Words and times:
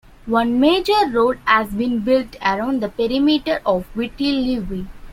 One 0.25 0.59
major 0.59 1.07
road 1.13 1.37
has 1.45 1.75
been 1.75 1.99
built 1.99 2.35
around 2.41 2.81
the 2.81 2.89
perimeter 2.89 3.61
of 3.63 3.85
Viti 3.93 4.31
Levu. 4.31 4.85